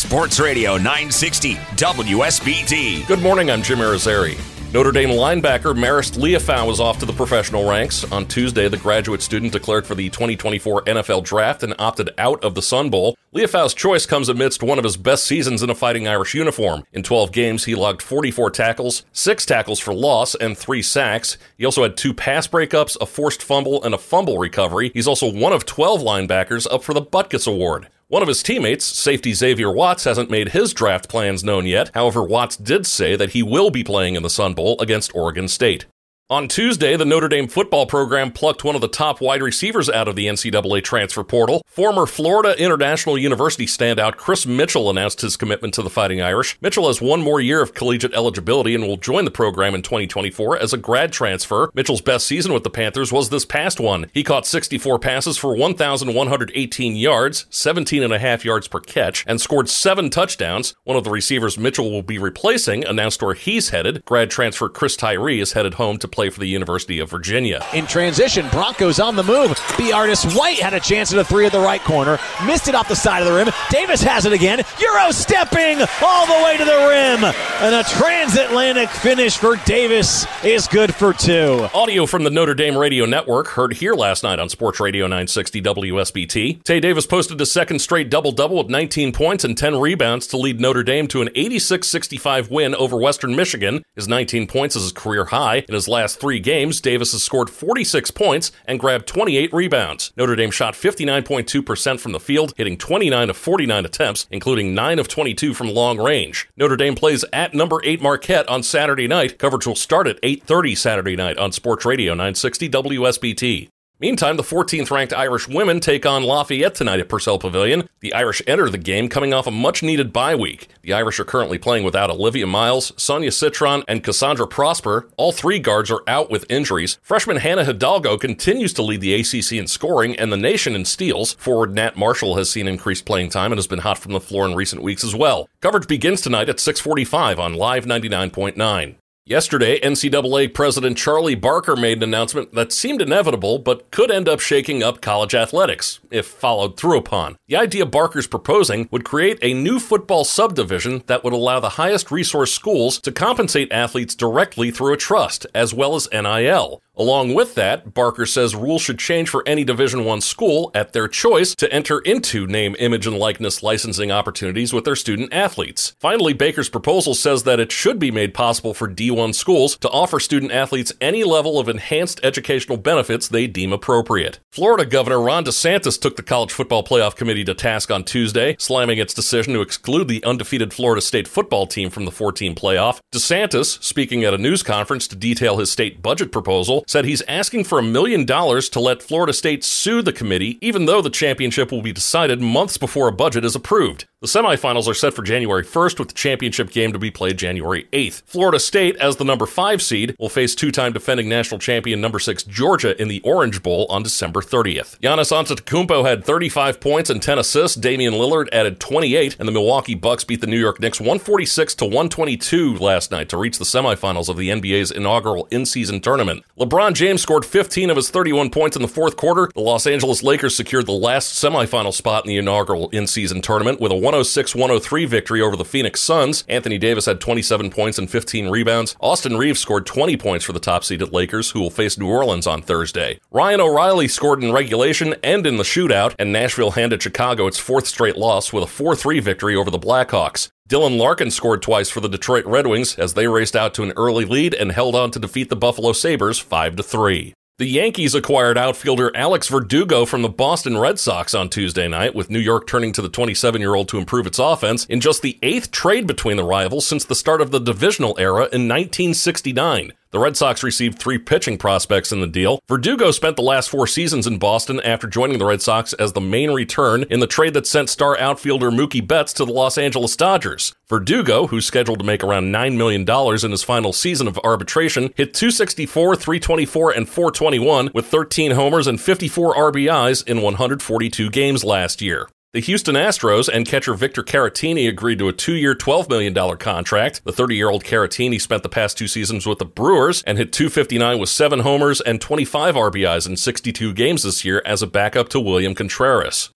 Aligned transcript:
Sports 0.00 0.40
Radio 0.40 0.78
960 0.78 1.56
WSBT. 1.76 3.06
Good 3.06 3.20
morning, 3.20 3.50
I'm 3.50 3.60
Jim 3.60 3.80
Irizarry. 3.80 4.40
Notre 4.72 4.92
Dame 4.92 5.10
linebacker 5.10 5.76
Marist 5.76 6.16
Liufau 6.16 6.66
was 6.66 6.80
off 6.80 6.98
to 7.00 7.04
the 7.04 7.12
professional 7.12 7.68
ranks. 7.68 8.10
On 8.10 8.24
Tuesday, 8.24 8.66
the 8.66 8.78
graduate 8.78 9.20
student 9.20 9.52
declared 9.52 9.86
for 9.86 9.94
the 9.94 10.08
2024 10.08 10.84
NFL 10.84 11.22
Draft 11.24 11.62
and 11.62 11.74
opted 11.78 12.08
out 12.16 12.42
of 12.42 12.54
the 12.54 12.62
Sun 12.62 12.88
Bowl. 12.88 13.14
Liufau's 13.34 13.74
choice 13.74 14.06
comes 14.06 14.30
amidst 14.30 14.62
one 14.62 14.78
of 14.78 14.84
his 14.84 14.96
best 14.96 15.26
seasons 15.26 15.62
in 15.62 15.68
a 15.68 15.74
Fighting 15.74 16.08
Irish 16.08 16.32
uniform. 16.32 16.82
In 16.94 17.02
12 17.02 17.30
games, 17.30 17.66
he 17.66 17.74
logged 17.74 18.00
44 18.00 18.50
tackles, 18.52 19.04
6 19.12 19.44
tackles 19.44 19.80
for 19.80 19.92
loss, 19.92 20.34
and 20.34 20.56
3 20.56 20.80
sacks. 20.80 21.36
He 21.58 21.66
also 21.66 21.82
had 21.82 21.98
2 21.98 22.14
pass 22.14 22.46
breakups, 22.46 22.96
a 23.02 23.06
forced 23.06 23.42
fumble, 23.42 23.84
and 23.84 23.94
a 23.94 23.98
fumble 23.98 24.38
recovery. 24.38 24.92
He's 24.94 25.06
also 25.06 25.30
one 25.30 25.52
of 25.52 25.66
12 25.66 26.00
linebackers 26.00 26.66
up 26.72 26.82
for 26.84 26.94
the 26.94 27.02
Butkus 27.02 27.46
Award. 27.46 27.88
One 28.10 28.22
of 28.22 28.28
his 28.28 28.42
teammates, 28.42 28.84
safety 28.84 29.32
Xavier 29.34 29.70
Watts, 29.70 30.02
hasn't 30.02 30.32
made 30.32 30.48
his 30.48 30.74
draft 30.74 31.08
plans 31.08 31.44
known 31.44 31.64
yet. 31.64 31.92
However, 31.94 32.24
Watts 32.24 32.56
did 32.56 32.84
say 32.84 33.14
that 33.14 33.30
he 33.30 33.42
will 33.44 33.70
be 33.70 33.84
playing 33.84 34.16
in 34.16 34.24
the 34.24 34.28
Sun 34.28 34.54
Bowl 34.54 34.74
against 34.80 35.14
Oregon 35.14 35.46
State. 35.46 35.86
On 36.30 36.46
Tuesday, 36.46 36.94
the 36.94 37.04
Notre 37.04 37.26
Dame 37.26 37.48
football 37.48 37.86
program 37.86 38.30
plucked 38.30 38.62
one 38.62 38.76
of 38.76 38.80
the 38.80 38.86
top 38.86 39.20
wide 39.20 39.42
receivers 39.42 39.90
out 39.90 40.06
of 40.06 40.14
the 40.14 40.28
NCAA 40.28 40.84
transfer 40.84 41.24
portal. 41.24 41.66
Former 41.66 42.06
Florida 42.06 42.54
International 42.56 43.18
University 43.18 43.66
standout 43.66 44.14
Chris 44.14 44.46
Mitchell 44.46 44.88
announced 44.88 45.22
his 45.22 45.36
commitment 45.36 45.74
to 45.74 45.82
the 45.82 45.90
Fighting 45.90 46.22
Irish. 46.22 46.56
Mitchell 46.60 46.86
has 46.86 47.00
one 47.00 47.20
more 47.20 47.40
year 47.40 47.60
of 47.60 47.74
collegiate 47.74 48.14
eligibility 48.14 48.76
and 48.76 48.86
will 48.86 48.96
join 48.96 49.24
the 49.24 49.32
program 49.32 49.74
in 49.74 49.82
2024 49.82 50.56
as 50.56 50.72
a 50.72 50.78
grad 50.78 51.12
transfer. 51.12 51.68
Mitchell's 51.74 52.00
best 52.00 52.28
season 52.28 52.52
with 52.52 52.62
the 52.62 52.70
Panthers 52.70 53.10
was 53.10 53.30
this 53.30 53.44
past 53.44 53.80
one. 53.80 54.06
He 54.14 54.22
caught 54.22 54.46
64 54.46 55.00
passes 55.00 55.36
for 55.36 55.56
1,118 55.56 56.94
yards, 56.94 57.46
17 57.50 58.04
and 58.04 58.12
a 58.12 58.20
half 58.20 58.44
yards 58.44 58.68
per 58.68 58.78
catch, 58.78 59.24
and 59.26 59.40
scored 59.40 59.68
seven 59.68 60.10
touchdowns. 60.10 60.76
One 60.84 60.96
of 60.96 61.02
the 61.02 61.10
receivers 61.10 61.58
Mitchell 61.58 61.90
will 61.90 62.04
be 62.04 62.18
replacing 62.18 62.84
announced 62.84 63.20
where 63.20 63.34
he's 63.34 63.70
headed. 63.70 64.04
Grad 64.04 64.30
transfer 64.30 64.68
Chris 64.68 64.94
Tyree 64.94 65.40
is 65.40 65.54
headed 65.54 65.74
home 65.74 65.98
to 65.98 66.06
play 66.06 66.19
for 66.28 66.40
the 66.40 66.48
University 66.48 66.98
of 66.98 67.08
Virginia. 67.08 67.64
In 67.72 67.86
transition, 67.86 68.46
Broncos 68.50 69.00
on 69.00 69.16
the 69.16 69.22
move. 69.22 69.58
B. 69.78 69.92
Artis 69.92 70.36
White 70.36 70.58
had 70.58 70.74
a 70.74 70.80
chance 70.80 71.12
at 71.12 71.18
a 71.18 71.24
three 71.24 71.46
at 71.46 71.52
the 71.52 71.60
right 71.60 71.80
corner, 71.80 72.18
missed 72.44 72.68
it 72.68 72.74
off 72.74 72.88
the 72.88 72.96
side 72.96 73.22
of 73.22 73.28
the 73.28 73.34
rim. 73.34 73.48
Davis 73.70 74.02
has 74.02 74.26
it 74.26 74.32
again. 74.32 74.62
Euro 74.80 75.10
stepping 75.12 75.80
all 76.02 76.26
the 76.26 76.44
way 76.44 76.56
to 76.58 76.64
the 76.64 76.70
rim. 76.70 77.24
And 77.62 77.74
a 77.74 77.84
transatlantic 77.84 78.90
finish 78.90 79.38
for 79.38 79.56
Davis 79.64 80.26
is 80.44 80.66
good 80.68 80.94
for 80.94 81.12
two. 81.12 81.68
Audio 81.72 82.04
from 82.06 82.24
the 82.24 82.30
Notre 82.30 82.54
Dame 82.54 82.76
Radio 82.76 83.06
Network 83.06 83.48
heard 83.48 83.74
here 83.74 83.94
last 83.94 84.22
night 84.22 84.38
on 84.38 84.48
Sports 84.48 84.80
Radio 84.80 85.06
960 85.06 85.62
WSBT. 85.62 86.62
Tae 86.64 86.80
Davis 86.80 87.06
posted 87.06 87.40
a 87.40 87.46
second 87.46 87.78
straight 87.78 88.10
double 88.10 88.32
double 88.32 88.56
with 88.58 88.68
19 88.68 89.12
points 89.12 89.44
and 89.44 89.56
10 89.56 89.78
rebounds 89.78 90.26
to 90.28 90.36
lead 90.36 90.60
Notre 90.60 90.82
Dame 90.82 91.06
to 91.08 91.22
an 91.22 91.30
86 91.34 91.86
65 91.86 92.50
win 92.50 92.74
over 92.74 92.96
Western 92.96 93.36
Michigan. 93.36 93.82
His 93.94 94.08
19 94.08 94.46
points 94.46 94.76
is 94.76 94.82
his 94.82 94.92
career 94.92 95.26
high. 95.26 95.64
In 95.68 95.74
his 95.74 95.88
last 95.88 96.09
last 96.10 96.20
three 96.20 96.40
games, 96.40 96.80
Davis 96.80 97.12
has 97.12 97.22
scored 97.22 97.48
46 97.48 98.10
points 98.10 98.50
and 98.66 98.80
grabbed 98.80 99.06
28 99.06 99.52
rebounds. 99.52 100.12
Notre 100.16 100.34
Dame 100.34 100.50
shot 100.50 100.74
59.2% 100.74 102.00
from 102.00 102.10
the 102.10 102.18
field, 102.18 102.52
hitting 102.56 102.76
29 102.76 103.30
of 103.30 103.36
49 103.36 103.84
attempts, 103.84 104.26
including 104.28 104.74
9 104.74 104.98
of 104.98 105.06
22 105.06 105.54
from 105.54 105.68
long 105.68 105.98
range. 105.98 106.48
Notre 106.56 106.76
Dame 106.76 106.96
plays 106.96 107.24
at 107.32 107.54
number 107.54 107.80
8 107.84 108.02
Marquette 108.02 108.48
on 108.48 108.64
Saturday 108.64 109.06
night. 109.06 109.38
Coverage 109.38 109.68
will 109.68 109.76
start 109.76 110.08
at 110.08 110.20
8:30 110.24 110.74
Saturday 110.74 111.14
night 111.14 111.38
on 111.38 111.52
Sports 111.52 111.84
Radio 111.84 112.12
960 112.14 112.68
WSBT. 112.68 113.68
Meantime, 114.00 114.38
the 114.38 114.42
14th 114.42 114.90
ranked 114.90 115.12
Irish 115.12 115.46
women 115.46 115.78
take 115.78 116.06
on 116.06 116.22
Lafayette 116.22 116.74
tonight 116.74 117.00
at 117.00 117.10
Purcell 117.10 117.38
Pavilion. 117.38 117.86
The 118.00 118.14
Irish 118.14 118.40
enter 118.46 118.70
the 118.70 118.78
game 118.78 119.10
coming 119.10 119.34
off 119.34 119.46
a 119.46 119.50
much 119.50 119.82
needed 119.82 120.10
bye 120.10 120.34
week. 120.34 120.68
The 120.80 120.94
Irish 120.94 121.20
are 121.20 121.24
currently 121.26 121.58
playing 121.58 121.84
without 121.84 122.08
Olivia 122.08 122.46
Miles, 122.46 122.94
Sonia 122.96 123.30
Citron, 123.30 123.84
and 123.86 124.02
Cassandra 124.02 124.48
Prosper. 124.48 125.06
All 125.18 125.32
three 125.32 125.58
guards 125.58 125.90
are 125.90 126.02
out 126.06 126.30
with 126.30 126.50
injuries. 126.50 126.96
Freshman 127.02 127.36
Hannah 127.36 127.66
Hidalgo 127.66 128.16
continues 128.16 128.72
to 128.72 128.82
lead 128.82 129.02
the 129.02 129.12
ACC 129.12 129.52
in 129.52 129.66
scoring 129.66 130.16
and 130.16 130.32
the 130.32 130.38
nation 130.38 130.74
in 130.74 130.86
steals. 130.86 131.34
Forward 131.34 131.74
Nat 131.74 131.94
Marshall 131.94 132.36
has 132.36 132.50
seen 132.50 132.66
increased 132.66 133.04
playing 133.04 133.28
time 133.28 133.52
and 133.52 133.58
has 133.58 133.66
been 133.66 133.80
hot 133.80 133.98
from 133.98 134.14
the 134.14 134.20
floor 134.20 134.46
in 134.46 134.54
recent 134.54 134.82
weeks 134.82 135.04
as 135.04 135.14
well. 135.14 135.46
Coverage 135.60 135.86
begins 135.86 136.22
tonight 136.22 136.48
at 136.48 136.58
645 136.58 137.38
on 137.38 137.52
Live 137.52 137.84
99.9. 137.84 138.94
Yesterday, 139.26 139.78
NCAA 139.80 140.54
President 140.54 140.96
Charlie 140.96 141.34
Baker 141.34 141.76
made 141.76 141.98
an 141.98 142.04
announcement 142.04 142.54
that 142.54 142.72
seemed 142.72 143.02
inevitable 143.02 143.58
but 143.58 143.90
could 143.90 144.10
end 144.10 144.30
up 144.30 144.40
shaking 144.40 144.82
up 144.82 145.02
college 145.02 145.34
athletics, 145.34 146.00
if 146.10 146.26
followed 146.26 146.78
through 146.78 146.96
upon. 146.96 147.36
The 147.46 147.56
idea 147.56 147.84
Baker's 147.84 148.26
proposing 148.26 148.88
would 148.90 149.04
create 149.04 149.38
a 149.42 149.52
new 149.52 149.78
football 149.78 150.24
subdivision 150.24 151.04
that 151.06 151.22
would 151.22 151.34
allow 151.34 151.60
the 151.60 151.68
highest 151.70 152.10
resource 152.10 152.52
schools 152.52 152.98
to 153.00 153.12
compensate 153.12 153.70
athletes 153.70 154.14
directly 154.14 154.70
through 154.70 154.94
a 154.94 154.96
trust, 154.96 155.46
as 155.54 155.74
well 155.74 155.94
as 155.94 156.08
NIL. 156.10 156.80
Along 157.00 157.32
with 157.32 157.54
that, 157.54 157.94
Baker 157.94 158.26
says 158.26 158.54
rules 158.54 158.82
should 158.82 158.98
change 158.98 159.30
for 159.30 159.42
any 159.46 159.64
Division 159.64 160.04
1 160.04 160.20
school 160.20 160.70
at 160.74 160.92
their 160.92 161.08
choice 161.08 161.54
to 161.54 161.72
enter 161.72 162.00
into 162.00 162.46
name, 162.46 162.76
image 162.78 163.06
and 163.06 163.16
likeness 163.16 163.62
licensing 163.62 164.12
opportunities 164.12 164.74
with 164.74 164.84
their 164.84 164.94
student 164.94 165.32
athletes. 165.32 165.96
Finally, 165.98 166.34
Baker's 166.34 166.68
proposal 166.68 167.14
says 167.14 167.44
that 167.44 167.58
it 167.58 167.72
should 167.72 167.98
be 167.98 168.10
made 168.10 168.34
possible 168.34 168.74
for 168.74 168.86
D1 168.86 169.34
schools 169.34 169.78
to 169.78 169.88
offer 169.88 170.20
student 170.20 170.52
athletes 170.52 170.92
any 171.00 171.24
level 171.24 171.58
of 171.58 171.70
enhanced 171.70 172.20
educational 172.22 172.76
benefits 172.76 173.28
they 173.28 173.46
deem 173.46 173.72
appropriate. 173.72 174.38
Florida 174.52 174.84
Governor 174.84 175.22
Ron 175.22 175.46
DeSantis 175.46 175.98
took 175.98 176.16
the 176.16 176.22
College 176.22 176.52
Football 176.52 176.84
Playoff 176.84 177.16
Committee 177.16 177.44
to 177.44 177.54
task 177.54 177.90
on 177.90 178.04
Tuesday, 178.04 178.56
slamming 178.58 178.98
its 178.98 179.14
decision 179.14 179.54
to 179.54 179.62
exclude 179.62 180.06
the 180.06 180.22
undefeated 180.24 180.74
Florida 180.74 181.00
State 181.00 181.28
football 181.28 181.66
team 181.66 181.88
from 181.88 182.04
the 182.04 182.12
14 182.12 182.54
playoff. 182.54 183.00
DeSantis, 183.10 183.82
speaking 183.82 184.22
at 184.22 184.34
a 184.34 184.38
news 184.38 184.62
conference 184.62 185.08
to 185.08 185.16
detail 185.16 185.56
his 185.56 185.72
state 185.72 186.02
budget 186.02 186.30
proposal, 186.30 186.84
said 186.90 187.04
he's 187.04 187.22
asking 187.28 187.62
for 187.62 187.78
a 187.78 187.84
million 187.84 188.24
dollars 188.24 188.68
to 188.68 188.80
let 188.80 189.00
Florida 189.00 189.32
State 189.32 189.62
sue 189.62 190.02
the 190.02 190.12
committee, 190.12 190.58
even 190.60 190.86
though 190.86 191.00
the 191.00 191.08
championship 191.08 191.70
will 191.70 191.82
be 191.82 191.92
decided 191.92 192.40
months 192.40 192.76
before 192.76 193.06
a 193.06 193.12
budget 193.12 193.44
is 193.44 193.54
approved. 193.54 194.06
The 194.22 194.26
semifinals 194.26 194.86
are 194.86 194.92
set 194.92 195.14
for 195.14 195.22
January 195.22 195.64
1st, 195.64 195.98
with 195.98 196.08
the 196.08 196.14
championship 196.14 196.68
game 196.68 196.92
to 196.92 196.98
be 196.98 197.10
played 197.10 197.38
January 197.38 197.88
8th. 197.90 198.20
Florida 198.26 198.60
State, 198.60 198.96
as 198.96 199.16
the 199.16 199.24
number 199.24 199.46
5 199.46 199.80
seed, 199.80 200.14
will 200.18 200.28
face 200.28 200.54
two 200.54 200.70
time 200.70 200.92
defending 200.92 201.26
national 201.26 201.58
champion 201.58 202.02
number 202.02 202.18
6 202.18 202.42
Georgia 202.42 203.00
in 203.00 203.08
the 203.08 203.22
Orange 203.22 203.62
Bowl 203.62 203.86
on 203.88 204.02
December 204.02 204.42
30th. 204.42 204.98
Giannis 205.00 205.32
Antetokounmpo 205.32 206.06
had 206.06 206.22
35 206.22 206.80
points 206.82 207.08
and 207.08 207.22
10 207.22 207.38
assists. 207.38 207.78
Damian 207.78 208.12
Lillard 208.12 208.50
added 208.52 208.78
28, 208.78 209.36
and 209.38 209.48
the 209.48 209.52
Milwaukee 209.52 209.94
Bucks 209.94 210.24
beat 210.24 210.42
the 210.42 210.46
New 210.46 210.60
York 210.60 210.80
Knicks 210.80 211.00
146 211.00 211.76
to 211.76 211.86
122 211.86 212.76
last 212.76 213.10
night 213.10 213.30
to 213.30 213.38
reach 213.38 213.56
the 213.56 213.64
semifinals 213.64 214.28
of 214.28 214.36
the 214.36 214.50
NBA's 214.50 214.90
inaugural 214.90 215.48
in-season 215.50 216.02
tournament. 216.02 216.44
LeBron 216.58 216.92
James 216.92 217.22
scored 217.22 217.46
15 217.46 217.88
of 217.88 217.96
his 217.96 218.10
31 218.10 218.50
points 218.50 218.76
in 218.76 218.82
the 218.82 218.86
fourth 218.86 219.16
quarter. 219.16 219.48
The 219.54 219.62
Los 219.62 219.86
Angeles 219.86 220.22
Lakers 220.22 220.54
secured 220.54 220.84
the 220.84 220.92
last 220.92 221.42
semifinal 221.42 221.94
spot 221.94 222.26
in 222.26 222.28
the 222.28 222.36
inaugural 222.36 222.90
in-season 222.90 223.40
tournament 223.40 223.80
with 223.80 223.90
a 223.90 224.09
106 224.10 224.56
103 224.56 225.04
victory 225.04 225.40
over 225.40 225.54
the 225.54 225.64
Phoenix 225.64 226.00
Suns. 226.00 226.42
Anthony 226.48 226.78
Davis 226.78 227.06
had 227.06 227.20
27 227.20 227.70
points 227.70 227.96
and 227.96 228.10
15 228.10 228.48
rebounds. 228.48 228.96
Austin 228.98 229.36
Reaves 229.36 229.60
scored 229.60 229.86
20 229.86 230.16
points 230.16 230.44
for 230.44 230.52
the 230.52 230.58
top 230.58 230.82
seeded 230.82 231.12
Lakers, 231.12 231.52
who 231.52 231.60
will 231.60 231.70
face 231.70 231.96
New 231.96 232.08
Orleans 232.08 232.44
on 232.44 232.60
Thursday. 232.60 233.20
Ryan 233.30 233.60
O'Reilly 233.60 234.08
scored 234.08 234.42
in 234.42 234.50
regulation 234.50 235.14
and 235.22 235.46
in 235.46 235.58
the 235.58 235.62
shootout, 235.62 236.16
and 236.18 236.32
Nashville 236.32 236.72
handed 236.72 237.00
Chicago 237.00 237.46
its 237.46 237.60
fourth 237.60 237.86
straight 237.86 238.16
loss 238.16 238.52
with 238.52 238.64
a 238.64 238.66
4 238.66 238.96
3 238.96 239.20
victory 239.20 239.54
over 239.54 239.70
the 239.70 239.78
Blackhawks. 239.78 240.48
Dylan 240.68 240.98
Larkin 240.98 241.30
scored 241.30 241.62
twice 241.62 241.88
for 241.88 242.00
the 242.00 242.08
Detroit 242.08 242.44
Red 242.46 242.66
Wings 242.66 242.96
as 242.96 243.14
they 243.14 243.28
raced 243.28 243.54
out 243.54 243.74
to 243.74 243.84
an 243.84 243.92
early 243.96 244.24
lead 244.24 244.54
and 244.54 244.72
held 244.72 244.96
on 244.96 245.12
to 245.12 245.20
defeat 245.20 245.50
the 245.50 245.56
Buffalo 245.56 245.92
Sabres 245.92 246.40
5 246.40 246.84
3. 246.84 247.32
The 247.60 247.66
Yankees 247.66 248.14
acquired 248.14 248.56
outfielder 248.56 249.14
Alex 249.14 249.48
Verdugo 249.48 250.06
from 250.06 250.22
the 250.22 250.30
Boston 250.30 250.78
Red 250.78 250.98
Sox 250.98 251.34
on 251.34 251.50
Tuesday 251.50 251.88
night, 251.88 252.14
with 252.14 252.30
New 252.30 252.38
York 252.38 252.66
turning 252.66 252.90
to 252.94 253.02
the 253.02 253.10
27 253.10 253.60
year 253.60 253.74
old 253.74 253.86
to 253.90 253.98
improve 253.98 254.26
its 254.26 254.38
offense 254.38 254.86
in 254.86 254.98
just 254.98 255.20
the 255.20 255.38
eighth 255.42 255.70
trade 255.70 256.06
between 256.06 256.38
the 256.38 256.42
rivals 256.42 256.86
since 256.86 257.04
the 257.04 257.14
start 257.14 257.42
of 257.42 257.50
the 257.50 257.60
divisional 257.60 258.16
era 258.18 258.44
in 258.44 258.66
1969. 258.66 259.92
The 260.12 260.18
Red 260.18 260.36
Sox 260.36 260.64
received 260.64 260.98
three 260.98 261.18
pitching 261.18 261.56
prospects 261.56 262.10
in 262.10 262.20
the 262.20 262.26
deal. 262.26 262.58
Verdugo 262.68 263.12
spent 263.12 263.36
the 263.36 263.42
last 263.42 263.70
four 263.70 263.86
seasons 263.86 264.26
in 264.26 264.38
Boston 264.38 264.80
after 264.80 265.06
joining 265.06 265.38
the 265.38 265.44
Red 265.44 265.62
Sox 265.62 265.92
as 265.92 266.14
the 266.14 266.20
main 266.20 266.50
return 266.50 267.04
in 267.04 267.20
the 267.20 267.28
trade 267.28 267.54
that 267.54 267.64
sent 267.64 267.88
star 267.88 268.18
outfielder 268.18 268.72
Mookie 268.72 269.06
Betts 269.06 269.32
to 269.34 269.44
the 269.44 269.52
Los 269.52 269.78
Angeles 269.78 270.16
Dodgers. 270.16 270.74
Verdugo, 270.88 271.46
who's 271.46 271.64
scheduled 271.64 272.00
to 272.00 272.04
make 272.04 272.24
around 272.24 272.52
$9 272.52 272.76
million 272.76 273.08
in 273.08 273.50
his 273.52 273.62
final 273.62 273.92
season 273.92 274.26
of 274.26 274.36
arbitration, 274.42 275.12
hit 275.14 275.32
264, 275.32 276.16
324, 276.16 276.90
and 276.90 277.08
421 277.08 277.90
with 277.94 278.06
13 278.06 278.50
homers 278.50 278.88
and 278.88 279.00
54 279.00 279.54
RBIs 279.54 280.26
in 280.26 280.42
142 280.42 281.30
games 281.30 281.62
last 281.62 282.02
year. 282.02 282.28
The 282.52 282.60
Houston 282.62 282.96
Astros 282.96 283.48
and 283.48 283.64
catcher 283.64 283.94
Victor 283.94 284.24
Caratini 284.24 284.88
agreed 284.88 285.20
to 285.20 285.28
a 285.28 285.32
two 285.32 285.54
year, 285.54 285.72
$12 285.72 286.08
million 286.08 286.34
contract. 286.56 287.22
The 287.22 287.32
30 287.32 287.54
year 287.54 287.70
old 287.70 287.84
Caratini 287.84 288.40
spent 288.40 288.64
the 288.64 288.68
past 288.68 288.98
two 288.98 289.06
seasons 289.06 289.46
with 289.46 289.60
the 289.60 289.64
Brewers 289.64 290.24
and 290.24 290.36
hit 290.36 290.52
259 290.52 291.20
with 291.20 291.28
seven 291.28 291.60
homers 291.60 292.00
and 292.00 292.20
25 292.20 292.74
RBIs 292.74 293.28
in 293.28 293.36
62 293.36 293.92
games 293.92 294.24
this 294.24 294.44
year 294.44 294.62
as 294.66 294.82
a 294.82 294.88
backup 294.88 295.28
to 295.28 295.38
William 295.38 295.76
Contreras. 295.76 296.50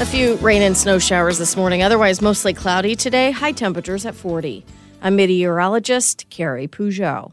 A 0.00 0.06
few 0.06 0.34
rain 0.38 0.62
and 0.62 0.76
snow 0.76 0.98
showers 0.98 1.38
this 1.38 1.56
morning, 1.56 1.80
otherwise 1.80 2.20
mostly 2.20 2.54
cloudy 2.54 2.96
today, 2.96 3.30
high 3.30 3.52
temperatures 3.52 4.04
at 4.04 4.16
40. 4.16 4.66
I'm 5.00 5.14
meteorologist 5.14 6.28
Carrie 6.28 6.66
Peugeot. 6.66 7.32